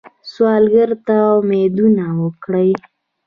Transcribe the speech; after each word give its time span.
سوالګر 0.31 0.89
ته 1.05 1.17
امیدونه 1.37 2.05
ورکوئ 2.21 2.71